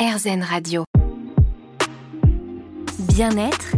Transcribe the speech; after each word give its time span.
RZN 0.00 0.42
Radio. 0.42 0.84
Bien-être, 3.00 3.76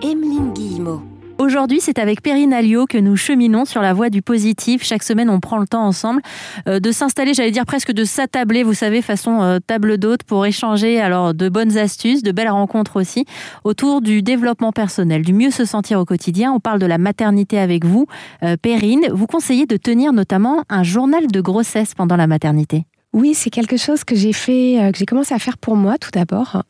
Emeline 0.00 0.52
Guillemot. 0.52 1.02
Aujourd'hui, 1.38 1.80
c'est 1.80 1.98
avec 1.98 2.22
Perrine 2.22 2.52
Alliot 2.52 2.86
que 2.86 2.96
nous 2.96 3.16
cheminons 3.16 3.64
sur 3.64 3.82
la 3.82 3.92
voie 3.94 4.10
du 4.10 4.22
positif. 4.22 4.84
Chaque 4.84 5.02
semaine, 5.02 5.28
on 5.28 5.40
prend 5.40 5.58
le 5.58 5.66
temps 5.66 5.82
ensemble 5.82 6.22
euh, 6.68 6.78
de 6.78 6.92
s'installer, 6.92 7.34
j'allais 7.34 7.50
dire 7.50 7.66
presque 7.66 7.90
de 7.90 8.04
s'attabler, 8.04 8.62
vous 8.62 8.74
savez, 8.74 9.02
façon 9.02 9.42
euh, 9.42 9.58
table 9.58 9.98
d'hôte 9.98 10.22
pour 10.22 10.46
échanger 10.46 11.00
alors 11.00 11.34
de 11.34 11.48
bonnes 11.48 11.76
astuces, 11.76 12.22
de 12.22 12.30
belles 12.30 12.48
rencontres 12.48 12.94
aussi 13.00 13.24
autour 13.64 14.02
du 14.02 14.22
développement 14.22 14.70
personnel, 14.70 15.22
du 15.22 15.32
mieux 15.32 15.50
se 15.50 15.64
sentir 15.64 15.98
au 15.98 16.04
quotidien. 16.04 16.52
On 16.52 16.60
parle 16.60 16.78
de 16.78 16.86
la 16.86 16.98
maternité 16.98 17.58
avec 17.58 17.84
vous. 17.84 18.06
Euh, 18.44 18.56
Perrine, 18.56 19.08
vous 19.12 19.26
conseillez 19.26 19.66
de 19.66 19.76
tenir 19.76 20.12
notamment 20.12 20.62
un 20.68 20.84
journal 20.84 21.26
de 21.26 21.40
grossesse 21.40 21.94
pendant 21.96 22.14
la 22.14 22.28
maternité? 22.28 22.84
Oui, 23.12 23.34
c'est 23.34 23.50
quelque 23.50 23.76
chose 23.76 24.04
que 24.04 24.14
j'ai 24.14 24.32
fait, 24.32 24.90
que 24.92 24.98
j'ai 24.98 25.06
commencé 25.06 25.34
à 25.34 25.38
faire 25.38 25.58
pour 25.58 25.76
moi 25.76 25.98
tout 25.98 26.10
d'abord, 26.12 26.62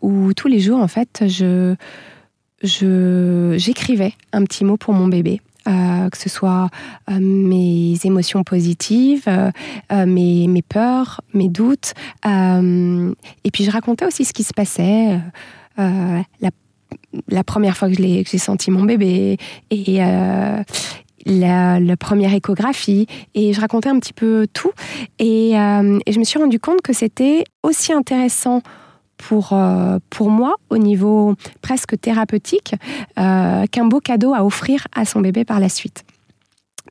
où 0.00 0.32
tous 0.32 0.48
les 0.48 0.60
jours, 0.60 0.80
en 0.80 0.88
fait, 0.88 1.24
je 1.26 1.74
j'écrivais 2.62 4.12
un 4.32 4.44
petit 4.44 4.64
mot 4.64 4.76
pour 4.76 4.94
mon 4.94 5.08
bébé. 5.08 5.40
Euh, 5.68 6.08
que 6.08 6.16
ce 6.16 6.30
soit 6.30 6.70
euh, 7.10 7.18
mes 7.20 7.94
émotions 8.04 8.42
positives, 8.42 9.24
euh, 9.28 10.06
mes, 10.06 10.46
mes, 10.46 10.62
peurs, 10.62 11.20
mes 11.34 11.50
doutes. 11.50 11.92
et 12.24 13.50
puis 13.52 13.64
je 13.64 13.70
racontais 13.70 14.06
aussi 14.06 14.24
ce 14.24 14.32
qui 14.32 14.44
se 14.44 14.54
passait, 14.54 15.20
la, 15.76 16.50
la, 17.28 17.44
première 17.44 17.76
fois 17.76 17.90
que 17.90 17.96
j'ai 17.96 18.38
senti 18.38 18.70
mon 18.70 18.84
bébé 18.84 19.36
et 19.70 20.00
la, 21.28 21.96
première 21.96 22.34
échographie. 22.34 23.06
Et 23.34 23.52
je 23.52 23.60
racontais 23.60 23.88
un 23.88 23.98
petit 23.98 24.12
peu 24.12 24.46
tout. 24.52 24.72
Et, 25.18 25.52
et 25.52 26.12
je 26.12 26.18
me 26.18 26.24
suis 26.24 26.38
rendu 26.38 26.58
compte 26.58 26.82
que 26.82 26.92
c'était 26.92 27.44
aussi 27.62 27.92
intéressant 27.92 28.62
pour, 29.18 29.52
euh, 29.52 29.98
pour 30.08 30.30
moi 30.30 30.56
au 30.70 30.78
niveau 30.78 31.34
presque 31.60 32.00
thérapeutique 32.00 32.74
euh, 33.18 33.66
qu'un 33.66 33.84
beau 33.84 34.00
cadeau 34.00 34.32
à 34.32 34.44
offrir 34.44 34.86
à 34.94 35.04
son 35.04 35.20
bébé 35.20 35.44
par 35.44 35.60
la 35.60 35.68
suite. 35.68 36.04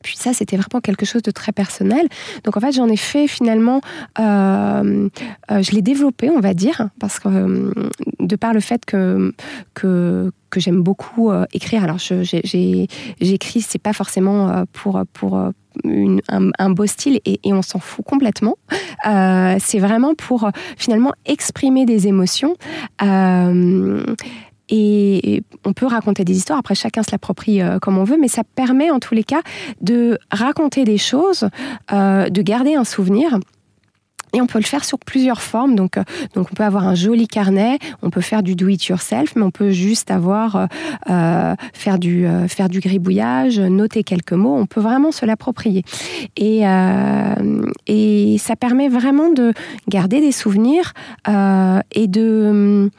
Puis 0.03 0.16
ça, 0.17 0.34
c'était 0.34 0.58
vraiment 0.58 0.81
quelque 0.81 1.06
chose 1.06 1.22
de 1.22 1.31
très 1.31 1.52
personnel. 1.52 2.08
Donc 2.44 2.58
en 2.58 2.59
fait, 2.59 2.72
j'en 2.72 2.88
ai 2.88 2.98
fait 2.98 3.28
finalement, 3.28 3.81
euh, 4.20 5.09
je 5.50 5.72
l'ai 5.72 5.81
développé, 5.81 6.30
on 6.30 6.40
va 6.40 6.53
dire, 6.53 6.90
parce 7.00 7.20
que 7.20 7.72
de 8.20 8.36
par 8.36 8.53
le 8.53 8.59
fait 8.59 8.86
que, 8.86 9.34
que, 9.73 10.31
j'aime 10.56 10.81
beaucoup 10.81 11.31
écrire. 11.53 11.84
Alors 11.84 12.00
j'écris, 12.00 13.62
c'est 13.62 13.81
pas 13.81 13.94
forcément 13.94 14.66
pour, 14.73 15.02
pour 15.14 15.52
un, 15.86 16.70
beau 16.70 16.86
style 16.86 17.20
et, 17.25 17.40
on 17.45 17.62
s'en 17.62 17.80
fout 17.80 18.06
complètement. 18.06 18.56
Euh, 19.08 19.56
c'est 19.59 19.80
vraiment 19.80 20.16
pour 20.16 20.45
euh, 20.45 20.50
finalement 20.78 21.14
exprimer 21.25 21.86
des 21.86 22.08
émotions. 22.08 22.56
Euh, 24.71 25.19
et 25.23 25.43
on 25.65 25.73
peut 25.73 25.85
raconter 25.85 26.23
des 26.23 26.35
histoires, 26.37 26.59
après 26.59 26.75
chacun 26.75 27.03
se 27.03 27.11
l'approprie 27.11 27.61
comme 27.81 27.97
on 27.97 28.03
veut, 28.03 28.17
mais 28.19 28.27
ça 28.27 28.43
permet 28.43 28.91
en 28.91 28.99
tous 28.99 29.13
les 29.13 29.23
cas 29.23 29.41
de 29.81 30.17
raconter 30.31 30.83
des 30.83 30.97
choses, 30.97 31.49
de 31.91 32.41
garder 32.41 32.75
un 32.75 32.83
souvenir 32.83 33.39
et 34.33 34.41
on 34.41 34.47
peut 34.47 34.59
le 34.59 34.65
faire 34.65 34.83
sur 34.83 34.99
plusieurs 34.99 35.41
formes. 35.41 35.75
Donc, 35.75 35.97
euh, 35.97 36.03
donc 36.33 36.47
on 36.51 36.55
peut 36.55 36.63
avoir 36.63 36.88
un 36.88 36.95
joli 36.95 37.27
carnet, 37.27 37.79
on 38.01 38.09
peut 38.09 38.21
faire 38.21 38.43
du 38.43 38.55
do 38.55 38.67
it 38.67 38.85
yourself, 38.85 39.35
mais 39.35 39.41
on 39.41 39.51
peut 39.51 39.71
juste 39.71 40.11
avoir 40.11 40.55
euh, 40.55 40.65
euh, 41.09 41.55
faire 41.73 41.97
du 41.97 42.27
faire 42.47 42.69
du 42.69 42.79
gribouillage, 42.79 43.59
noter 43.59 44.03
quelques 44.03 44.33
mots. 44.33 44.55
On 44.55 44.65
peut 44.65 44.81
vraiment 44.81 45.11
se 45.11 45.25
l'approprier. 45.25 45.83
Et 46.35 46.63
et 47.88 48.38
ça 48.38 48.55
permet 48.55 48.89
vraiment 48.89 49.31
de 49.31 49.53
garder 49.88 50.19
des 50.19 50.31
souvenirs 50.31 50.93
et 51.27 52.07
de 52.07 52.89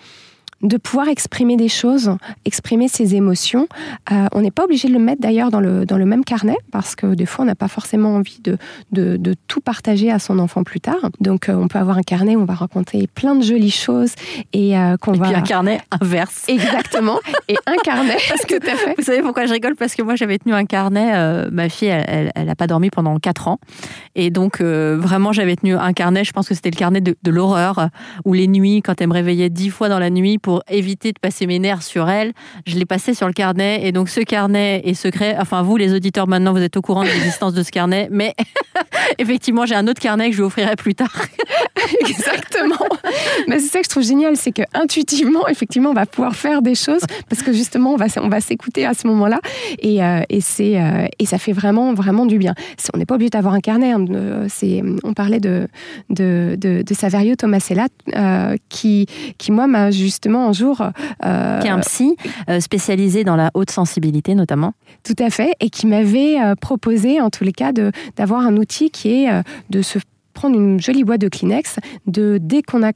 de 0.62 0.76
pouvoir 0.76 1.08
exprimer 1.08 1.56
des 1.56 1.68
choses, 1.68 2.16
exprimer 2.44 2.88
ses 2.88 3.14
émotions. 3.14 3.68
Euh, 4.10 4.26
on 4.32 4.40
n'est 4.40 4.50
pas 4.50 4.64
obligé 4.64 4.88
de 4.88 4.92
le 4.92 4.98
mettre 4.98 5.20
d'ailleurs 5.20 5.50
dans 5.50 5.60
le, 5.60 5.86
dans 5.86 5.98
le 5.98 6.04
même 6.04 6.24
carnet, 6.24 6.56
parce 6.72 6.96
que 6.96 7.14
des 7.14 7.26
fois, 7.26 7.44
on 7.44 7.46
n'a 7.46 7.54
pas 7.54 7.68
forcément 7.68 8.16
envie 8.16 8.40
de, 8.42 8.58
de, 8.90 9.34
tout 9.46 9.60
partager 9.60 10.10
à 10.10 10.18
son 10.18 10.38
enfant 10.38 10.64
plus 10.64 10.80
tard. 10.80 11.10
Donc, 11.20 11.48
euh, 11.48 11.54
on 11.54 11.68
peut 11.68 11.78
avoir 11.78 11.96
un 11.96 12.02
carnet 12.02 12.34
où 12.34 12.40
on 12.40 12.44
va 12.44 12.54
raconter 12.54 13.06
plein 13.06 13.34
de 13.34 13.42
jolies 13.42 13.70
choses 13.70 14.14
et 14.52 14.76
euh, 14.76 14.96
qu'on 14.96 15.12
va... 15.12 15.28
Puis 15.28 15.36
un 15.36 15.42
carnet 15.42 15.80
inverse. 16.00 16.44
Exactement. 16.48 17.20
et 17.48 17.56
un 17.66 17.76
carnet, 17.76 18.16
parce 18.28 18.44
que 18.44 18.58
tout 18.58 18.66
à 18.66 18.74
fait. 18.74 18.94
Vous 18.98 19.04
savez 19.04 19.22
pourquoi 19.22 19.46
je 19.46 19.52
rigole? 19.52 19.76
Parce 19.76 19.94
que 19.94 20.02
moi, 20.02 20.16
j'avais 20.16 20.38
tenu 20.38 20.54
un 20.54 20.64
carnet. 20.64 21.48
ma 21.50 21.68
fille, 21.68 21.88
elle 21.88 22.46
n'a 22.46 22.56
pas 22.56 22.66
dormi 22.66 22.90
pendant 22.90 23.16
4 23.18 23.48
ans. 23.48 23.58
Et 24.16 24.30
donc, 24.30 24.60
vraiment, 24.60 25.32
j'avais 25.32 25.54
tenu 25.54 25.76
un 25.76 25.92
carnet. 25.92 26.24
Je 26.24 26.32
pense 26.32 26.48
que 26.48 26.54
c'était 26.54 26.70
le 26.70 26.76
carnet 26.76 27.00
de, 27.00 27.16
de 27.22 27.30
l'horreur, 27.30 27.88
où 28.24 28.32
les 28.32 28.48
nuits, 28.48 28.82
quand 28.82 29.00
elle 29.00 29.08
me 29.08 29.14
réveillait 29.14 29.50
10 29.50 29.70
fois 29.70 29.88
dans 29.88 29.98
la 29.98 30.10
nuit, 30.10 30.38
pour 30.47 30.47
éviter 30.68 31.12
de 31.12 31.18
passer 31.18 31.46
mes 31.46 31.58
nerfs 31.58 31.82
sur 31.82 32.08
elle, 32.08 32.32
je 32.66 32.76
l'ai 32.76 32.86
passé 32.86 33.14
sur 33.14 33.26
le 33.26 33.32
carnet. 33.32 33.86
Et 33.86 33.92
donc, 33.92 34.08
ce 34.08 34.20
carnet 34.20 34.82
est 34.84 34.94
secret. 34.94 35.36
Enfin, 35.38 35.62
vous, 35.62 35.76
les 35.76 35.94
auditeurs, 35.94 36.26
maintenant, 36.28 36.52
vous 36.52 36.62
êtes 36.62 36.76
au 36.76 36.82
courant 36.82 37.02
de 37.02 37.08
l'existence 37.08 37.54
de 37.54 37.62
ce 37.62 37.70
carnet. 37.70 38.08
Mais 38.10 38.34
effectivement, 39.18 39.66
j'ai 39.66 39.74
un 39.74 39.86
autre 39.86 40.00
carnet 40.00 40.30
que 40.30 40.32
je 40.32 40.40
lui 40.40 40.46
offrirai 40.46 40.76
plus 40.76 40.94
tard. 40.94 41.14
Exactement. 42.00 42.77
C'est 43.58 43.66
ça 43.66 43.78
que 43.80 43.84
je 43.84 43.88
trouve 43.88 44.02
génial, 44.02 44.36
c'est 44.36 44.52
que 44.52 44.62
intuitivement, 44.74 45.48
effectivement, 45.48 45.90
on 45.90 45.94
va 45.94 46.06
pouvoir 46.06 46.34
faire 46.34 46.62
des 46.62 46.74
choses 46.74 47.02
parce 47.28 47.42
que 47.42 47.52
justement, 47.52 47.92
on 47.92 47.96
va, 47.96 48.06
on 48.22 48.28
va 48.28 48.40
s'écouter 48.40 48.86
à 48.86 48.94
ce 48.94 49.06
moment-là. 49.08 49.40
Et, 49.78 50.02
euh, 50.02 50.22
et, 50.28 50.40
c'est, 50.40 50.80
euh, 50.80 51.06
et 51.18 51.26
ça 51.26 51.38
fait 51.38 51.52
vraiment, 51.52 51.94
vraiment 51.94 52.26
du 52.26 52.38
bien. 52.38 52.54
On 52.94 52.98
n'est 52.98 53.06
pas 53.06 53.14
obligé 53.14 53.30
d'avoir 53.30 53.54
un 53.54 53.60
carnet. 53.60 53.92
Hein. 53.92 54.04
C'est, 54.48 54.82
on 55.04 55.12
parlait 55.14 55.40
de, 55.40 55.68
de, 56.10 56.56
de, 56.58 56.82
de 56.82 56.94
Saverio 56.94 57.34
Tomasella 57.34 57.86
euh, 58.14 58.56
qui, 58.68 59.06
qui, 59.38 59.52
moi, 59.52 59.66
m'a 59.66 59.90
justement 59.90 60.48
un 60.48 60.52
jour. 60.52 60.82
Euh, 61.24 61.60
qui 61.60 61.66
est 61.66 61.70
un 61.70 61.80
psy 61.80 62.16
spécialisé 62.60 63.24
dans 63.24 63.36
la 63.36 63.50
haute 63.54 63.70
sensibilité, 63.70 64.34
notamment. 64.34 64.74
Tout 65.02 65.16
à 65.18 65.30
fait. 65.30 65.52
Et 65.60 65.70
qui 65.70 65.86
m'avait 65.86 66.36
proposé, 66.60 67.20
en 67.20 67.30
tous 67.30 67.44
les 67.44 67.52
cas, 67.52 67.72
de, 67.72 67.90
d'avoir 68.16 68.40
un 68.42 68.56
outil 68.56 68.90
qui 68.90 69.24
est 69.24 69.42
de 69.70 69.82
se 69.82 69.98
prendre 70.34 70.56
une 70.56 70.80
jolie 70.80 71.02
boîte 71.02 71.20
de 71.20 71.28
Kleenex, 71.28 71.78
de 72.06 72.38
dès 72.40 72.62
qu'on 72.62 72.84
a 72.84 72.92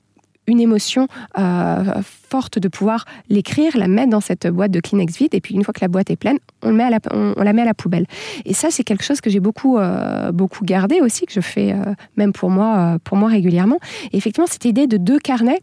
une 0.47 0.61
émotion 0.61 1.09
euh, 1.39 2.03
forte 2.33 2.59
de 2.59 2.69
pouvoir 2.69 3.05
l'écrire, 3.29 3.77
la 3.77 3.89
mettre 3.89 4.09
dans 4.09 4.23
cette 4.23 4.47
boîte 4.47 4.71
de 4.71 4.81
Kleenex 4.81 5.19
vide, 5.19 5.35
et 5.35 5.43
puis 5.43 5.55
une 5.55 5.65
fois 5.65 5.75
que 5.75 5.83
la 5.83 5.89
boîte 5.89 6.09
est 6.11 6.17
pleine, 6.17 6.39
on, 6.63 6.73
la, 6.73 7.53
met 7.53 7.63
à 7.63 7.65
la 7.67 7.75
poubelle. 7.75 8.07
Et 8.47 8.55
ça, 8.55 8.69
c'est 8.71 8.85
quelque 8.85 9.05
chose 9.05 9.21
que 9.21 9.29
j'ai 9.29 9.41
beaucoup, 9.41 9.77
euh, 9.77 10.33
gardé 10.63 11.01
aussi, 11.03 11.27
que 11.27 11.33
je 11.35 11.43
fais 11.43 11.73
euh, 11.73 11.95
même 12.17 12.33
pour 12.33 12.49
moi, 12.49 12.97
pour 13.05 13.19
moi 13.19 13.29
régulièrement. 13.29 13.79
Effectivement, 14.15 14.47
cette 14.47 14.65
idée 14.65 14.87
de 14.87 14.97
deux 14.97 15.19
carnets 15.19 15.61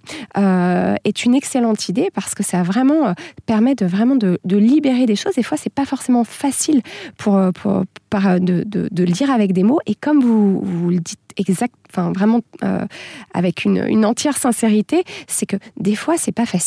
est 1.09 1.25
une 1.25 1.33
excellente 1.33 1.89
idée 1.89 2.09
parce 2.13 2.35
que 2.35 2.43
ça 2.43 2.61
vraiment 2.61 3.13
permet 3.45 3.73
de 3.73 3.85
vraiment 3.85 4.15
de, 4.15 4.37
libérer 4.45 5.05
des 5.07 5.15
choses. 5.15 5.33
Des 5.35 5.43
fois, 5.43 5.57
c'est 5.57 5.73
pas 5.73 5.85
forcément 5.85 6.23
facile 6.23 6.81
pour, 7.17 7.33
de, 7.35 8.63
de, 8.73 8.87
de, 8.91 9.03
le 9.03 9.11
dire 9.11 9.31
avec 9.31 9.53
des 9.53 9.63
mots. 9.63 9.79
Et 9.87 9.95
comme 9.95 10.19
vous, 10.21 10.89
le 10.89 10.99
dites 10.99 11.19
exact, 11.37 11.73
enfin 11.89 12.11
vraiment 12.11 12.41
euh, 12.63 12.85
avec 13.33 13.65
une, 13.65 13.83
une, 13.87 14.05
entière 14.05 14.37
sincérité, 14.37 15.03
c'est 15.27 15.45
que 15.45 15.55
des 15.77 15.95
fois 15.95 16.17
c'est 16.17 16.31
pas 16.31 16.45
facile 16.45 16.58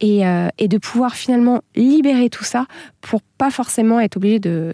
et, 0.00 0.26
euh, 0.26 0.48
et, 0.58 0.68
de 0.68 0.78
pouvoir 0.78 1.14
finalement 1.14 1.62
libérer 1.74 2.30
tout 2.30 2.44
ça 2.44 2.66
pour 3.00 3.22
pas 3.22 3.50
forcément 3.50 4.00
être 4.00 4.16
obligé 4.16 4.38
de, 4.38 4.72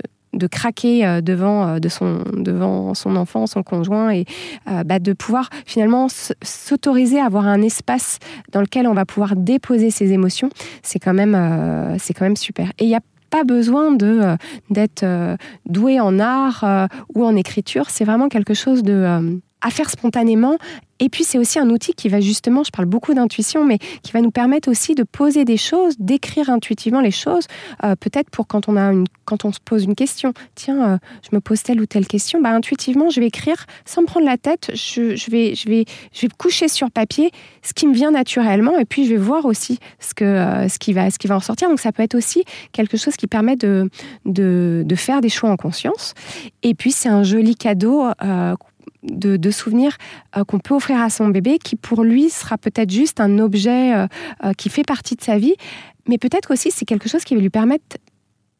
craquer 0.50 1.06
euh, 1.06 1.20
devant, 1.20 1.78
de 1.78 1.88
son, 1.88 2.24
devant 2.32 2.94
son 2.94 3.16
enfant, 3.16 3.46
son 3.46 3.62
conjoint, 3.62 4.10
et 4.10 4.26
bah, 4.66 4.98
de 4.98 5.12
pouvoir 5.12 5.48
finalement 5.66 6.08
s'autoriser 6.42 7.20
à 7.20 7.26
avoir 7.26 7.46
un 7.46 7.62
espace 7.62 8.18
dans 8.52 8.60
lequel 8.60 8.86
on 8.86 8.94
va 8.94 9.04
pouvoir 9.04 9.36
déposer 9.36 9.90
ses 9.90 10.12
émotions, 10.12 10.50
c'est 10.82 10.98
quand 10.98 11.14
même, 11.14 11.96
c'est 11.98 12.14
quand 12.14 12.24
même 12.24 12.36
super. 12.36 12.70
Et 12.78 12.84
il 12.84 12.90
y 12.90 12.96
a 12.96 13.00
pas 13.34 13.42
besoin 13.42 13.90
de 13.90 14.06
euh, 14.06 14.36
d'être 14.70 15.02
euh, 15.02 15.36
doué 15.66 15.98
en 15.98 16.20
art 16.20 16.62
euh, 16.62 16.86
ou 17.16 17.24
en 17.24 17.34
écriture. 17.34 17.90
C'est 17.90 18.04
vraiment 18.04 18.28
quelque 18.28 18.54
chose 18.54 18.84
de 18.84 19.40
à 19.60 19.70
faire 19.70 19.90
spontanément 19.90 20.56
et 21.04 21.10
puis 21.10 21.22
c'est 21.22 21.36
aussi 21.36 21.58
un 21.58 21.68
outil 21.68 21.92
qui 21.92 22.08
va 22.08 22.18
justement, 22.20 22.64
je 22.64 22.70
parle 22.70 22.86
beaucoup 22.86 23.12
d'intuition, 23.12 23.62
mais 23.62 23.78
qui 24.02 24.10
va 24.12 24.22
nous 24.22 24.30
permettre 24.30 24.70
aussi 24.70 24.94
de 24.94 25.02
poser 25.02 25.44
des 25.44 25.58
choses, 25.58 25.96
d'écrire 25.98 26.48
intuitivement 26.48 27.02
les 27.02 27.10
choses. 27.10 27.46
Euh, 27.84 27.94
peut-être 27.94 28.30
pour 28.30 28.46
quand 28.46 28.70
on 28.70 28.76
a 28.78 28.90
une, 28.90 29.04
quand 29.26 29.44
on 29.44 29.52
se 29.52 29.60
pose 29.62 29.84
une 29.84 29.96
question, 29.96 30.32
tiens, 30.54 30.94
euh, 30.94 30.98
je 31.20 31.36
me 31.36 31.40
pose 31.40 31.62
telle 31.62 31.78
ou 31.78 31.84
telle 31.84 32.06
question, 32.06 32.40
bah 32.40 32.52
intuitivement 32.52 33.10
je 33.10 33.20
vais 33.20 33.26
écrire 33.26 33.66
sans 33.84 34.00
me 34.00 34.06
prendre 34.06 34.24
la 34.24 34.38
tête. 34.38 34.70
Je, 34.72 35.30
vais, 35.30 35.54
je 35.54 35.68
vais, 35.68 35.84
je 36.14 36.22
vais 36.22 36.28
coucher 36.38 36.68
sur 36.68 36.90
papier 36.90 37.30
ce 37.60 37.74
qui 37.74 37.86
me 37.86 37.92
vient 37.92 38.10
naturellement, 38.10 38.78
et 38.78 38.86
puis 38.86 39.04
je 39.04 39.10
vais 39.10 39.18
voir 39.18 39.44
aussi 39.44 39.78
ce 40.00 40.14
que, 40.14 40.24
euh, 40.24 40.68
ce 40.70 40.78
qui 40.78 40.94
va, 40.94 41.10
ce 41.10 41.18
qui 41.18 41.26
va 41.26 41.36
en 41.36 41.40
sortir. 41.40 41.68
Donc 41.68 41.80
ça 41.80 41.92
peut 41.92 42.02
être 42.02 42.14
aussi 42.14 42.44
quelque 42.72 42.96
chose 42.96 43.16
qui 43.16 43.26
permet 43.26 43.56
de, 43.56 43.90
de, 44.24 44.84
de 44.86 44.94
faire 44.94 45.20
des 45.20 45.28
choix 45.28 45.50
en 45.50 45.56
conscience. 45.56 46.14
Et 46.62 46.72
puis 46.72 46.92
c'est 46.92 47.10
un 47.10 47.24
joli 47.24 47.56
cadeau 47.56 48.06
de, 49.04 49.50
souvenirs 49.50 49.96
euh, 50.36 50.44
qu'on 50.44 50.58
peut 50.58 50.74
offrir 50.74 51.00
à 51.00 51.10
son 51.10 51.28
bébé, 51.28 51.58
qui 51.58 51.76
pour 51.76 52.02
lui 52.02 52.30
sera 52.30 52.58
peut-être 52.58 52.90
juste 52.90 53.20
un 53.20 53.38
objet 53.38 53.94
euh, 53.94 54.06
euh, 54.44 54.52
qui 54.52 54.68
fait 54.68 54.84
partie 54.84 55.16
de 55.16 55.22
sa 55.22 55.38
vie, 55.38 55.54
mais 56.08 56.18
peut-être 56.18 56.52
aussi 56.52 56.70
c'est 56.70 56.84
quelque 56.84 57.08
chose 57.08 57.24
qui 57.24 57.34
va 57.34 57.40
lui 57.40 57.50
permettre 57.50 57.98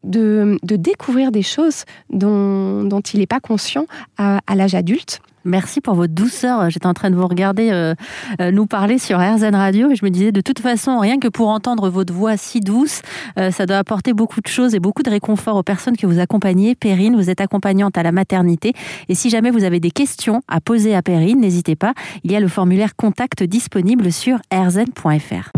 de, 0.03 0.57
découvrir 0.63 1.31
des 1.31 1.41
choses 1.41 1.83
dont, 2.11 3.01
il 3.13 3.19
n'est 3.19 3.27
pas 3.27 3.39
conscient 3.39 3.87
à, 4.17 4.39
l'âge 4.53 4.75
adulte. 4.75 5.19
Merci 5.45 5.79
pour 5.79 5.93
votre 5.93 6.13
douceur. 6.13 6.71
J'étais 6.71 6.87
en 6.87 6.95
train 6.95 7.11
de 7.11 7.15
vous 7.15 7.27
regarder 7.27 7.69
euh, 7.71 7.93
euh, 8.41 8.49
nous 8.51 8.65
parler 8.65 8.97
sur 8.97 9.19
RZN 9.19 9.53
Radio 9.53 9.91
et 9.91 9.95
je 9.95 10.03
me 10.03 10.09
disais 10.09 10.31
de 10.31 10.41
toute 10.41 10.59
façon, 10.59 10.97
rien 10.97 11.19
que 11.19 11.27
pour 11.27 11.49
entendre 11.49 11.89
votre 11.89 12.11
voix 12.11 12.35
si 12.35 12.61
douce, 12.61 13.03
euh, 13.37 13.51
ça 13.51 13.67
doit 13.67 13.77
apporter 13.77 14.13
beaucoup 14.13 14.41
de 14.41 14.47
choses 14.47 14.73
et 14.73 14.79
beaucoup 14.79 15.03
de 15.03 15.09
réconfort 15.11 15.55
aux 15.55 15.63
personnes 15.63 15.97
que 15.97 16.07
vous 16.07 16.19
accompagnez. 16.19 16.73
Perrine, 16.73 17.15
vous 17.15 17.29
êtes 17.29 17.41
accompagnante 17.41 17.95
à 17.95 18.01
la 18.01 18.11
maternité 18.11 18.73
et 19.07 19.13
si 19.13 19.29
jamais 19.29 19.51
vous 19.51 19.63
avez 19.63 19.79
des 19.79 19.91
questions 19.91 20.41
à 20.47 20.59
poser 20.61 20.95
à 20.95 21.03
Perrine, 21.03 21.39
n'hésitez 21.39 21.75
pas. 21.75 21.93
Il 22.23 22.31
y 22.31 22.35
a 22.35 22.39
le 22.39 22.47
formulaire 22.47 22.95
contact 22.95 23.43
disponible 23.43 24.11
sur 24.11 24.39
rzn.fr. 24.51 25.51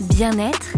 Bien-être, 0.00 0.76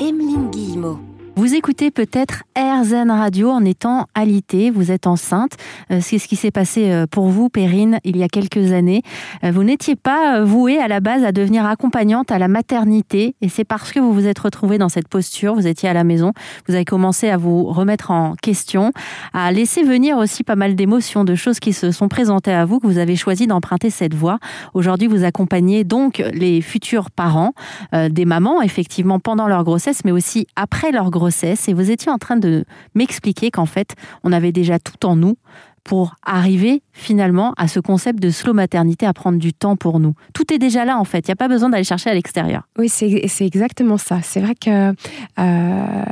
Emeline 0.00 0.50
Guillemot. 0.50 1.11
Vous 1.34 1.54
écoutez 1.54 1.90
peut-être 1.90 2.42
RZN 2.58 3.10
Radio 3.10 3.50
en 3.50 3.64
étant 3.64 4.06
alité, 4.14 4.70
vous 4.70 4.90
êtes 4.90 5.06
enceinte. 5.06 5.52
Euh, 5.90 6.00
c'est 6.02 6.18
ce 6.18 6.28
qui 6.28 6.36
s'est 6.36 6.50
passé 6.50 6.90
euh, 6.90 7.06
pour 7.10 7.28
vous, 7.28 7.48
Perrine, 7.48 8.00
il 8.04 8.18
y 8.18 8.22
a 8.22 8.28
quelques 8.28 8.72
années. 8.72 9.00
Euh, 9.42 9.50
vous 9.50 9.64
n'étiez 9.64 9.96
pas 9.96 10.44
vouée 10.44 10.78
à 10.78 10.88
la 10.88 11.00
base 11.00 11.24
à 11.24 11.32
devenir 11.32 11.64
accompagnante 11.64 12.30
à 12.30 12.38
la 12.38 12.48
maternité 12.48 13.34
et 13.40 13.48
c'est 13.48 13.64
parce 13.64 13.92
que 13.92 13.98
vous 13.98 14.12
vous 14.12 14.26
êtes 14.26 14.40
retrouvée 14.40 14.76
dans 14.76 14.90
cette 14.90 15.08
posture, 15.08 15.54
vous 15.54 15.66
étiez 15.66 15.88
à 15.88 15.94
la 15.94 16.04
maison, 16.04 16.32
vous 16.68 16.74
avez 16.74 16.84
commencé 16.84 17.30
à 17.30 17.38
vous 17.38 17.64
remettre 17.64 18.10
en 18.10 18.34
question, 18.34 18.92
à 19.32 19.50
laisser 19.52 19.84
venir 19.84 20.18
aussi 20.18 20.44
pas 20.44 20.56
mal 20.56 20.74
d'émotions, 20.74 21.24
de 21.24 21.34
choses 21.34 21.60
qui 21.60 21.72
se 21.72 21.92
sont 21.92 22.08
présentées 22.08 22.52
à 22.52 22.66
vous, 22.66 22.78
que 22.78 22.86
vous 22.86 22.98
avez 22.98 23.16
choisi 23.16 23.46
d'emprunter 23.46 23.88
cette 23.88 24.14
voie. 24.14 24.38
Aujourd'hui, 24.74 25.08
vous 25.08 25.24
accompagnez 25.24 25.84
donc 25.84 26.22
les 26.34 26.60
futurs 26.60 27.10
parents, 27.10 27.52
des 27.92 28.24
mamans, 28.26 28.60
effectivement, 28.60 29.18
pendant 29.18 29.48
leur 29.48 29.64
grossesse, 29.64 30.04
mais 30.04 30.12
aussi 30.12 30.46
après 30.56 30.92
leur 30.92 31.10
grossesse 31.10 31.21
grossesse 31.22 31.68
et 31.68 31.72
vous 31.72 31.92
étiez 31.92 32.10
en 32.10 32.18
train 32.18 32.36
de 32.36 32.64
m'expliquer 32.96 33.52
qu'en 33.52 33.66
fait, 33.66 33.94
on 34.24 34.32
avait 34.32 34.50
déjà 34.50 34.80
tout 34.80 35.06
en 35.06 35.14
nous 35.14 35.36
pour 35.84 36.16
arriver 36.24 36.82
finalement 36.92 37.54
à 37.56 37.68
ce 37.68 37.78
concept 37.80 38.20
de 38.20 38.30
slow 38.30 38.54
maternité, 38.54 39.06
à 39.06 39.12
prendre 39.12 39.38
du 39.38 39.52
temps 39.52 39.76
pour 39.76 40.00
nous. 40.00 40.14
Tout 40.32 40.52
est 40.52 40.58
déjà 40.58 40.84
là 40.84 40.98
en 40.98 41.04
fait, 41.04 41.26
il 41.26 41.30
n'y 41.30 41.32
a 41.32 41.36
pas 41.36 41.46
besoin 41.48 41.70
d'aller 41.70 41.84
chercher 41.84 42.10
à 42.10 42.14
l'extérieur. 42.14 42.62
Oui, 42.76 42.88
c'est 42.88 43.24
exactement 43.40 43.98
ça. 43.98 44.18
C'est 44.22 44.40
vrai 44.40 44.54
que 44.54 44.94
euh, 45.38 46.02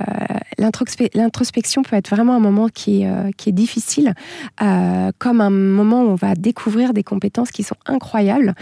l'introspection 1.15 1.83
peut 1.83 1.97
être 1.97 2.11
vraiment 2.11 2.35
un 2.37 2.41
moment 2.41 2.69
qui, 2.69 3.05
euh, 3.05 3.31
est 3.47 3.53
difficile, 3.53 4.15
euh, 4.63 5.11
comme 5.19 5.41
un 5.41 5.51
moment 5.51 6.03
où 6.03 6.09
on 6.09 6.15
va 6.15 6.35
découvrir 6.35 6.93
des 6.93 7.03
compétences 7.03 7.51
qui 7.51 7.65
sont 7.65 7.77
incroyables. 7.87 8.55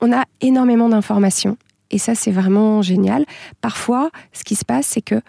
on 0.00 0.12
a 0.12 0.24
énormément 0.40 0.88
d'informations 0.88 1.56
et 1.90 1.98
ça, 1.98 2.14
c'est 2.14 2.30
vraiment 2.30 2.82
génial. 2.82 3.24
Parfois, 3.60 4.10
ce 4.32 4.44
qui 4.44 4.54
se 4.54 4.64
passe, 4.64 4.86
c'est 4.86 5.02
que 5.02 5.20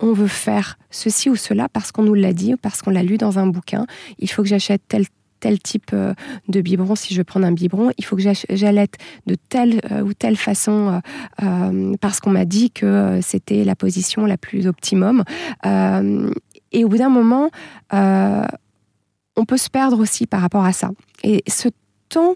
on 0.00 0.12
veut 0.12 0.28
faire 0.28 0.78
ceci 0.90 1.28
ou 1.28 1.36
cela 1.36 1.68
parce 1.68 1.90
qu'on 1.90 2.02
nous 2.02 2.14
l'a 2.14 2.32
dit 2.32 2.54
ou 2.54 2.56
parce 2.56 2.82
qu'on 2.82 2.90
l'a 2.90 3.02
lu 3.02 3.18
dans 3.18 3.38
un 3.38 3.46
bouquin. 3.46 3.86
Il 4.18 4.30
faut 4.30 4.42
que 4.42 4.48
j'achète 4.48 4.82
tel 4.86 5.06
tel 5.40 5.60
type 5.60 5.90
euh, 5.92 6.14
de 6.48 6.60
biberon, 6.60 6.96
si 6.96 7.14
je 7.14 7.20
veux 7.20 7.24
prendre 7.24 7.46
un 7.46 7.52
biberon, 7.52 7.90
il 7.96 8.04
faut 8.04 8.16
que 8.16 8.22
j'allaite 8.50 8.94
de 9.26 9.36
telle 9.48 9.80
euh, 9.92 10.02
ou 10.02 10.12
telle 10.12 10.36
façon 10.36 11.00
euh, 11.42 11.94
parce 12.00 12.20
qu'on 12.20 12.30
m'a 12.30 12.44
dit 12.44 12.70
que 12.70 13.20
c'était 13.22 13.64
la 13.64 13.76
position 13.76 14.26
la 14.26 14.36
plus 14.36 14.66
optimum. 14.66 15.22
et 15.64 16.84
au 16.84 16.88
bout 16.88 16.98
d'un 16.98 17.08
moment, 17.08 17.50
on 17.92 19.44
peut 19.46 19.56
se 19.56 19.70
perdre 19.70 20.00
aussi 20.00 20.26
par 20.26 20.40
rapport 20.40 20.64
à 20.64 20.72
ça. 20.72 20.90
Et 21.22 21.42
ce 21.46 21.68
temps 22.08 22.34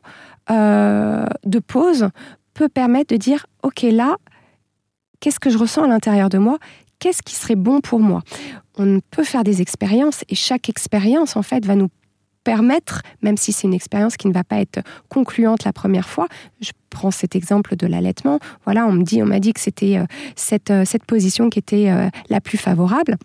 de 0.49 1.59
pause 1.59 2.09
peut 2.55 2.69
permettre 2.69 3.15
de 3.15 3.19
dire, 3.19 3.47
OK, 3.63 3.83
là, 3.83 4.17
qu'est-ce 5.21 5.41
que 5.41 5.51
je 5.51 5.59
ressens 5.59 5.85
à 5.85 5.87
l'intérieur 5.89 6.29
de 6.29 6.39
moi? 6.39 6.59
Qu'est-ce 6.99 7.23
qui 7.23 7.35
serait 7.35 7.57
bon 7.57 7.81
pour 7.81 8.01
moi? 8.01 8.23
On 8.77 9.01
peut 9.11 9.25
faire 9.25 9.45
des 9.45 9.61
expériences 9.61 10.25
et 10.29 10.35
chaque 10.35 10.69
expérience, 10.69 11.37
en 11.37 11.43
fait, 11.43 11.65
va 11.67 11.75
nous 11.75 11.89
permettre, 12.45 13.03
même 13.23 13.37
si 13.37 13.53
c'est 13.53 13.67
une 13.67 13.75
expérience 13.75 14.17
qui 14.17 14.29
ne 14.29 14.33
va 14.33 14.45
pas 14.45 14.61
être 14.61 14.81
concluante 15.09 15.65
la 15.65 15.73
première 15.73 16.09
fois, 16.09 16.29
je 16.61 16.73
prends 16.91 17.11
cet 17.11 17.37
exemple 17.37 17.77
de 17.77 17.87
l'allaitement, 17.87 18.39
voilà, 18.65 18.87
on 18.87 18.93
me 18.93 19.03
dit, 19.03 19.23
on 19.23 19.27
m'a 19.27 19.41
dit 19.41 19.53
que 19.53 19.61
c'était 19.61 19.99
euh, 19.99 20.07
cette, 20.37 20.71
euh, 20.71 20.85
cette 20.85 21.05
position 21.05 21.51
qui 21.51 21.59
était 21.59 21.91
euh, 21.91 22.09
la 22.29 22.41
plus 22.41 22.59
favorable. 22.59 23.17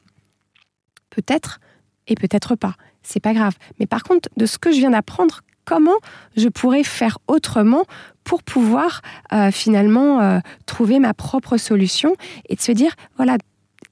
Peut-être 1.10 1.60
et 2.08 2.16
peut-être 2.16 2.56
pas. 2.56 2.76
C'est 3.02 3.20
pas 3.20 3.34
grave. 3.34 3.56
Mais 3.80 3.86
par 3.86 4.04
contre, 4.04 4.30
de 4.38 4.46
ce 4.46 4.58
que 4.58 4.72
je 4.72 4.78
viens 4.78 4.92
d'apprendre, 4.92 5.42
comment 5.68 5.98
je 6.36 6.48
pourrais 6.48 6.84
faire 6.84 7.20
autrement 7.28 7.84
pour 8.24 8.42
pouvoir 8.42 9.02
euh, 9.34 9.52
finalement 9.52 10.22
euh, 10.22 10.40
trouver 10.66 11.00
ma 11.00 11.14
propre 11.14 11.58
solution 11.58 12.16
et 12.50 12.56
de 12.56 12.62
se 12.62 12.72
dire, 12.72 12.94
voilà, 13.18 13.38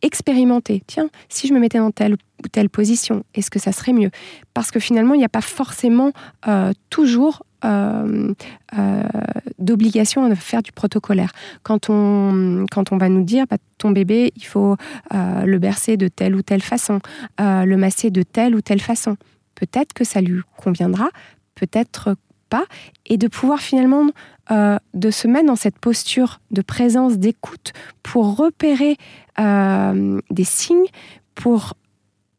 expérimenter. 0.02 0.82
Tiens, 0.88 1.10
si 1.30 1.48
je 1.48 1.54
me 1.54 1.60
mettais 1.60 1.78
dans 1.78 1.92
telle 1.92 2.14
ou 2.14 2.48
telle 2.52 2.70
position, 2.70 3.24
est-ce 3.34 3.52
que 3.52 3.60
ça 3.60 3.72
serait 3.72 3.94
mieux? 3.94 4.10
Parce 4.54 4.72
que 4.72 4.80
finalement, 4.80 5.14
il 5.14 5.20
n'y 5.20 5.26
a 5.26 5.30
pas 5.30 5.42
forcément 5.42 6.12
euh, 6.48 6.72
toujours 6.90 7.44
d'obligation 9.58 10.30
de 10.30 10.36
faire 10.36 10.62
du 10.62 10.72
protocolaire. 10.72 11.32
Quand 11.64 11.90
on, 11.90 12.68
quand 12.70 12.92
on 12.92 12.98
va 12.98 13.10
nous 13.10 13.24
dire, 13.24 13.46
bah, 13.50 13.58
ton 13.80 13.90
bébé, 13.90 14.32
il 14.36 14.46
faut 14.46 14.76
le 15.12 15.58
bercer 15.58 15.98
de 15.98 16.08
telle 16.08 16.36
ou 16.36 16.44
telle 16.44 16.62
façon, 16.62 17.00
le 17.40 17.76
masser 17.76 18.12
de 18.12 18.22
telle 18.22 18.54
ou 18.54 18.62
telle 18.62 18.82
façon, 18.82 19.18
peut-être 19.56 19.94
que 19.94 20.04
ça 20.04 20.22
lui 20.22 20.42
conviendra, 20.58 21.10
peut-être 21.56 22.16
pas, 22.50 22.66
et 23.06 23.18
de 23.18 23.28
pouvoir 23.28 23.60
finalement 23.60 24.10
euh, 24.52 24.78
de 24.94 25.10
se 25.10 25.28
mettre 25.28 25.48
dans 25.48 25.56
cette 25.56 25.80
posture 25.80 26.40
de 26.52 26.62
présence, 26.62 27.18
d'écoute, 27.18 27.74
pour 28.04 28.38
repérer 28.38 28.98
euh, 29.40 30.22
des 30.30 30.44
signes, 30.44 30.86
pour 31.34 31.74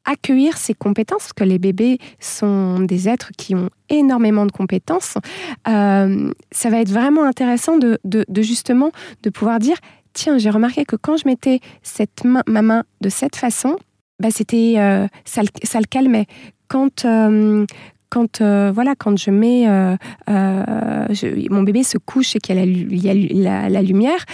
accueillir 0.05 0.57
ces 0.57 0.73
compétences, 0.73 1.23
parce 1.23 1.33
que 1.33 1.43
les 1.43 1.59
bébés 1.59 1.99
sont 2.21 2.79
des 2.79 3.09
êtres 3.09 3.33
qui 3.37 3.57
ont 3.57 3.71
énormément 3.89 4.47
de 4.47 4.53
compétences. 4.53 5.19
Euh, 5.67 6.31
ça 6.53 6.71
va 6.71 6.81
être 6.81 6.91
vraiment 6.91 7.25
intéressant 7.25 7.77
de, 7.77 7.99
justement 8.37 8.93
de 9.25 9.31
pouvoir 9.31 9.59
dire, 9.59 9.79
tiens, 10.13 10.39
j'ai 10.39 10.51
remarqué 10.51 10.85
que 10.85 10.95
quand 10.95 11.17
je 11.17 11.27
mettais 11.27 11.59
cette 11.83 12.25
main, 12.25 12.43
ma 12.47 12.63
main 12.63 12.85
de 13.01 13.09
cette 13.09 13.35
façon, 13.35 13.77
bah 14.21 14.29
c'était 14.31 14.77
ça, 15.25 15.43
ça, 15.65 15.81
le 15.81 15.87
calmait. 15.87 16.27
Quand 16.69 17.05
quand 18.11 18.41
euh, 18.41 18.73
voilà, 18.75 18.95
quand 18.97 19.19
je 19.19 19.31
mets 19.31 19.69
euh, 19.69 19.97
euh, 20.29 21.07
mon 21.51 21.63
bébé 21.63 21.83
se 21.83 21.99
couche 21.99 22.37
et 22.37 22.39
qu'il 22.39 22.57
y 22.57 23.09
a 23.09 23.69
la, 23.69 23.83
lumière, 23.83 24.25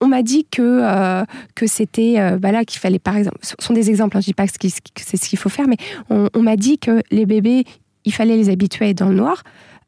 on 0.00 0.06
m'a 0.06 0.22
dit 0.22 0.46
que 0.50 1.24
que 1.54 1.66
c'était 1.66 2.16
bah 2.38 2.52
là 2.52 2.64
qu'il 2.64 2.80
fallait 2.80 2.98
par 2.98 3.16
exemple, 3.16 3.38
ce 3.42 3.54
sont 3.58 3.72
des 3.72 3.90
exemples, 3.90 4.16
hein, 4.16 4.20
je 4.20 4.26
dis 4.26 4.34
pas 4.34 4.46
que 4.46 4.52
c'est 4.58 5.16
ce 5.16 5.28
qu'il 5.28 5.38
faut 5.38 5.48
faire, 5.48 5.66
mais 5.66 5.76
on, 6.10 6.42
m'a 6.42 6.56
dit 6.56 6.78
que 6.78 7.02
les 7.10 7.26
bébés, 7.26 7.64
il 8.04 8.12
fallait 8.12 8.36
les 8.36 8.50
habituer 8.50 8.94
dans 8.94 9.08
le 9.08 9.16
noir, 9.16 9.42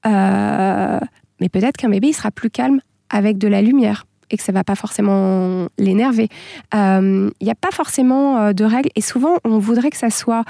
mais 0.04 1.48
peut-être 1.48 1.76
qu'un 1.76 1.90
bébé 1.90 2.08
il 2.08 2.14
sera 2.14 2.30
plus 2.30 2.50
calme 2.50 2.80
avec 3.08 3.38
de 3.38 3.48
la 3.48 3.62
lumière 3.62 4.06
et 4.32 4.36
que 4.36 4.42
ça 4.44 4.52
va 4.52 4.62
pas 4.62 4.76
forcément 4.76 5.66
l'énerver. 5.78 6.28
Il 6.72 7.30
n'y 7.40 7.50
a 7.50 7.56
pas 7.60 7.70
forcément 7.72 8.52
de 8.52 8.64
règles 8.64 8.90
et 8.96 9.00
souvent 9.00 9.36
on 9.44 9.58
voudrait 9.58 9.90
que 9.90 9.96
ça 9.96 10.10
soit 10.10 10.44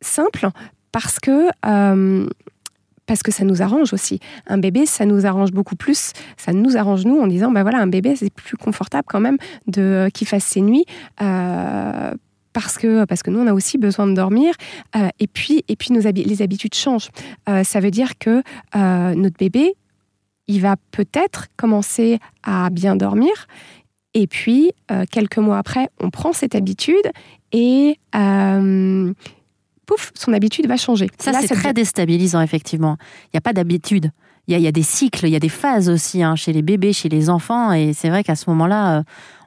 simple 0.00 0.48
parce 0.92 1.18
que 1.18 1.48
euh, 1.66 2.26
parce 3.06 3.24
que 3.24 3.32
ça 3.32 3.44
nous 3.44 3.60
arrange 3.60 3.92
aussi. 3.92 4.20
Un 4.46 4.58
bébé, 4.58 4.86
ça 4.86 5.04
nous 5.04 5.26
arrange 5.26 5.50
beaucoup 5.50 5.74
plus. 5.74 6.12
Ça 6.36 6.52
nous 6.52 6.76
arrange 6.76 7.04
nous 7.04 7.18
en 7.18 7.26
disant, 7.26 7.50
ben 7.50 7.62
voilà, 7.62 7.78
un 7.78 7.88
bébé, 7.88 8.14
c'est 8.14 8.32
plus 8.32 8.56
confortable 8.56 9.04
quand 9.08 9.18
même 9.18 9.36
de 9.66 10.08
qu'il 10.14 10.28
fasse 10.28 10.44
ses 10.44 10.60
nuits. 10.60 10.84
Euh, 11.20 12.14
parce 12.52 12.78
que, 12.78 13.04
parce 13.06 13.24
que 13.24 13.30
nous, 13.30 13.40
on 13.40 13.48
a 13.48 13.52
aussi 13.52 13.78
besoin 13.78 14.06
de 14.06 14.14
dormir. 14.14 14.54
Euh, 14.94 15.08
et 15.18 15.26
puis, 15.26 15.64
et 15.66 15.74
puis 15.74 15.92
nos 15.92 16.00
les 16.00 16.42
habitudes 16.42 16.74
changent. 16.74 17.10
ça 17.64 17.80
veut 17.80 17.90
dire 17.90 18.16
que 18.16 18.44
notre 19.14 19.36
bébé, 19.36 19.74
il 20.46 20.60
va 20.60 20.76
peut-être 20.92 21.48
commencer 21.56 22.20
à 22.44 22.70
bien 22.70 22.94
dormir. 22.94 23.48
Et 24.14 24.28
puis, 24.28 24.70
quelques 25.10 25.38
mois 25.38 25.58
après, 25.58 25.88
on 26.00 26.10
prend 26.10 26.32
cette 26.32 26.54
habitude 26.54 27.10
et 27.50 27.98
son 30.14 30.32
habitude 30.32 30.66
va 30.66 30.76
changer. 30.76 31.08
Ça, 31.18 31.32
c'est 31.40 31.54
très 31.54 31.72
déstabilisant, 31.72 32.40
effectivement. 32.40 32.96
Il 33.26 33.30
n'y 33.34 33.38
a 33.38 33.42
pas 33.42 33.52
d'habitude. 33.52 34.10
Il 34.48 34.58
y, 34.58 34.66
a, 34.66 34.72
des 34.72 34.82
cycles, 34.82 35.26
il 35.26 35.30
y 35.30 35.36
a 35.36 35.40
des 35.40 35.48
phases 35.48 35.88
aussi 35.88 36.24
hein, 36.24 36.34
chez 36.34 36.52
les 36.52 36.62
bébés, 36.62 36.92
chez 36.92 37.08
les 37.08 37.30
enfants. 37.30 37.72
Et 37.72 37.92
c'est 37.92 38.08
vrai 38.08 38.24
qu'à 38.24 38.34
ce 38.34 38.50
moment-là, 38.50 38.98
euh, 38.98 39.02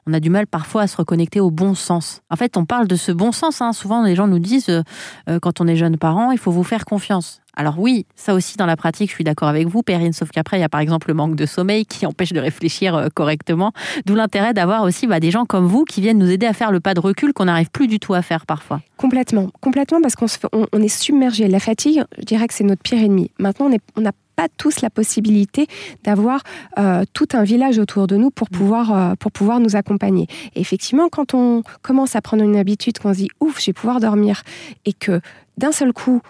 on 0.06 0.14
a 0.14 0.20
du 0.20 0.30
mal 0.30 0.46
parfois 0.46 0.82
à 0.82 0.86
se 0.86 0.96
reconnecter 0.96 1.40
au 1.40 1.50
bon 1.50 1.74
sens. 1.74 2.22
En 2.30 2.36
fait, 2.36 2.56
on 2.56 2.64
parle 2.64 2.86
de 2.86 2.96
ce 2.96 3.12
bon 3.12 3.30
sens. 3.30 3.60
Hein. 3.60 3.74
Souvent, 3.74 4.02
les 4.02 4.14
gens 4.14 4.26
nous 4.26 4.38
disent, 4.38 4.70
euh, 4.70 4.82
euh, 5.28 5.38
quand 5.40 5.60
on 5.60 5.66
est 5.66 5.76
jeune 5.76 5.98
parent, 5.98 6.30
il 6.30 6.38
faut 6.38 6.52
vous 6.52 6.64
faire 6.64 6.86
confiance. 6.86 7.42
Alors 7.56 7.78
oui, 7.78 8.06
ça 8.16 8.34
aussi 8.34 8.56
dans 8.56 8.66
la 8.66 8.76
pratique, 8.76 9.10
je 9.10 9.14
suis 9.14 9.24
d'accord 9.24 9.48
avec 9.48 9.68
vous, 9.68 9.82
Perrine, 9.82 10.12
sauf 10.12 10.30
qu'après, 10.30 10.58
il 10.58 10.60
y 10.60 10.64
a 10.64 10.68
par 10.68 10.80
exemple 10.80 11.08
le 11.08 11.14
manque 11.14 11.36
de 11.36 11.46
sommeil 11.46 11.86
qui 11.86 12.06
empêche 12.06 12.32
de 12.32 12.40
réfléchir 12.40 12.94
euh, 12.94 13.08
correctement. 13.12 13.72
D'où 14.06 14.14
l'intérêt 14.14 14.54
d'avoir 14.54 14.82
aussi 14.82 15.06
bah, 15.06 15.20
des 15.20 15.30
gens 15.30 15.44
comme 15.44 15.66
vous 15.66 15.84
qui 15.84 16.00
viennent 16.00 16.18
nous 16.18 16.30
aider 16.30 16.46
à 16.46 16.52
faire 16.52 16.72
le 16.72 16.80
pas 16.80 16.94
de 16.94 17.00
recul 17.00 17.32
qu'on 17.32 17.46
n'arrive 17.46 17.70
plus 17.70 17.86
du 17.86 17.98
tout 17.98 18.14
à 18.14 18.22
faire 18.22 18.46
parfois. 18.46 18.80
Complètement, 18.96 19.50
complètement 19.60 20.00
parce 20.00 20.16
qu'on 20.16 20.26
on, 20.72 20.82
est 20.82 20.88
submergé. 20.88 21.48
La 21.48 21.60
fatigue, 21.60 22.04
je 22.18 22.24
dirais 22.24 22.46
que 22.46 22.54
c'est 22.54 22.64
notre 22.64 22.82
pire 22.82 23.02
ennemi. 23.02 23.30
Maintenant, 23.38 23.70
on 23.96 24.00
n'a 24.00 24.12
pas 24.36 24.48
tous 24.56 24.80
la 24.80 24.90
possibilité 24.90 25.66
d'avoir 26.02 26.42
euh, 26.78 27.04
tout 27.12 27.28
un 27.32 27.44
village 27.44 27.78
autour 27.78 28.06
de 28.06 28.16
nous 28.16 28.30
pour 28.30 28.48
mm. 28.50 28.56
pouvoir, 28.56 28.92
euh, 28.92 29.14
pour 29.14 29.32
pouvoir 29.32 29.60
nous 29.60 29.76
accompagner. 29.76 30.26
Et 30.54 30.60
effectivement, 30.60 31.08
quand 31.08 31.34
on 31.34 31.62
commence 31.82 32.16
à 32.16 32.20
prendre 32.20 32.42
une 32.42 32.56
habitude, 32.56 32.98
qu'on 32.98 33.12
se 33.12 33.18
dit 33.18 33.30
ouf, 33.40 33.60
je 33.60 33.66
vais 33.66 33.72
pouvoir 33.72 34.00
dormir, 34.00 34.42
et 34.84 34.92
que 34.92 35.20
d'un 35.56 35.72
seul 35.72 35.92
coup, 35.92 36.20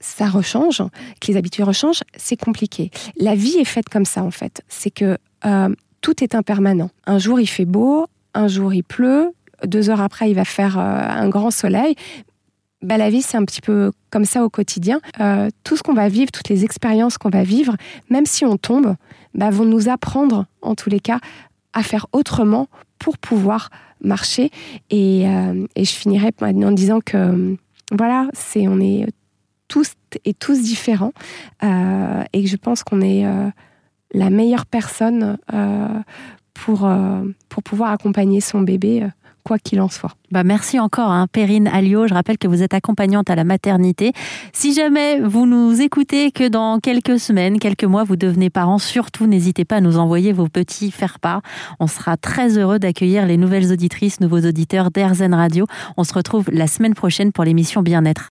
ça 0.00 0.26
rechange, 0.26 0.82
que 1.20 1.28
les 1.28 1.36
habitudes 1.36 1.64
rechangent, 1.64 2.02
c'est 2.16 2.36
compliqué. 2.36 2.90
La 3.16 3.34
vie 3.34 3.56
est 3.56 3.64
faite 3.64 3.88
comme 3.88 4.04
ça 4.04 4.22
en 4.22 4.30
fait. 4.30 4.62
C'est 4.68 4.90
que 4.90 5.16
euh, 5.44 5.74
tout 6.00 6.22
est 6.22 6.34
impermanent. 6.34 6.90
Un 7.06 7.18
jour 7.18 7.40
il 7.40 7.46
fait 7.46 7.64
beau, 7.64 8.06
un 8.34 8.48
jour 8.48 8.74
il 8.74 8.84
pleut, 8.84 9.32
deux 9.64 9.90
heures 9.90 10.02
après 10.02 10.30
il 10.30 10.34
va 10.34 10.44
faire 10.44 10.78
un 10.78 11.28
grand 11.28 11.50
soleil, 11.50 11.96
bah, 12.82 12.98
la 12.98 13.10
vie, 13.10 13.22
c'est 13.22 13.36
un 13.36 13.44
petit 13.44 13.60
peu 13.60 13.90
comme 14.10 14.24
ça 14.24 14.44
au 14.44 14.50
quotidien. 14.50 15.00
Euh, 15.20 15.48
tout 15.64 15.76
ce 15.76 15.82
qu'on 15.82 15.94
va 15.94 16.08
vivre, 16.08 16.30
toutes 16.30 16.48
les 16.48 16.64
expériences 16.64 17.18
qu'on 17.18 17.30
va 17.30 17.42
vivre, 17.42 17.74
même 18.10 18.26
si 18.26 18.44
on 18.44 18.56
tombe, 18.56 18.94
bah, 19.34 19.50
vont 19.50 19.64
nous 19.64 19.88
apprendre, 19.88 20.46
en 20.62 20.74
tous 20.74 20.90
les 20.90 21.00
cas, 21.00 21.18
à 21.72 21.82
faire 21.82 22.06
autrement 22.12 22.68
pour 22.98 23.18
pouvoir 23.18 23.70
marcher. 24.00 24.50
Et, 24.90 25.26
euh, 25.26 25.66
je 25.76 25.90
finirai 25.90 26.30
en 26.40 26.72
disant 26.72 27.00
que, 27.00 27.56
voilà, 27.92 28.28
c'est 28.34 28.68
on 28.68 28.78
est 28.80 29.06
tous 29.68 29.92
et 30.24 30.34
tous 30.34 30.60
différents. 30.62 31.12
Euh, 31.62 32.24
et 32.32 32.42
que 32.42 32.48
je 32.48 32.56
pense 32.56 32.82
qu'on 32.82 33.00
est 33.00 33.24
la 34.12 34.30
meilleure 34.30 34.66
personne 34.66 35.38
pour, 36.54 36.88
pour 37.48 37.62
pouvoir 37.62 37.90
accompagner 37.90 38.40
son 38.40 38.60
bébé 38.60 39.06
quoi 39.46 39.58
qu'il 39.58 39.80
en 39.80 39.88
soit. 39.88 40.10
Bah 40.32 40.42
merci 40.42 40.80
encore, 40.80 41.10
hein, 41.12 41.28
Perrine 41.30 41.68
Alliot. 41.68 42.08
Je 42.08 42.14
rappelle 42.14 42.36
que 42.36 42.48
vous 42.48 42.64
êtes 42.64 42.74
accompagnante 42.74 43.30
à 43.30 43.36
la 43.36 43.44
maternité. 43.44 44.12
Si 44.52 44.74
jamais 44.74 45.20
vous 45.20 45.46
nous 45.46 45.80
écoutez 45.80 46.32
que 46.32 46.48
dans 46.48 46.80
quelques 46.80 47.20
semaines, 47.20 47.60
quelques 47.60 47.84
mois, 47.84 48.02
vous 48.02 48.16
devenez 48.16 48.50
parents, 48.50 48.78
surtout 48.78 49.28
n'hésitez 49.28 49.64
pas 49.64 49.76
à 49.76 49.80
nous 49.80 49.98
envoyer 49.98 50.32
vos 50.32 50.48
petits 50.48 50.90
faire-part. 50.90 51.42
On 51.78 51.86
sera 51.86 52.16
très 52.16 52.58
heureux 52.58 52.80
d'accueillir 52.80 53.24
les 53.24 53.36
nouvelles 53.36 53.70
auditrices, 53.72 54.18
nouveaux 54.20 54.40
auditeurs 54.40 54.90
d'Airzen 54.90 55.32
Radio. 55.32 55.66
On 55.96 56.02
se 56.02 56.12
retrouve 56.12 56.50
la 56.50 56.66
semaine 56.66 56.94
prochaine 56.94 57.30
pour 57.30 57.44
l'émission 57.44 57.82
Bien-être. 57.82 58.24